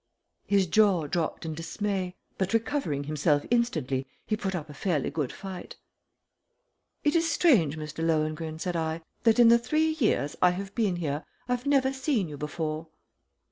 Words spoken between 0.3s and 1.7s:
His jaw dropped in